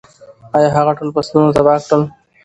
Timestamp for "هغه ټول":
0.77-1.09